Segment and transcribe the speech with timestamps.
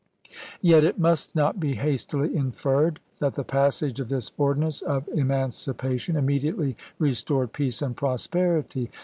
[0.61, 6.15] Yet, it must not be hastily inferred that the passage of this ordinance of emancipation
[6.15, 8.89] immediately re stored peace and prosperity.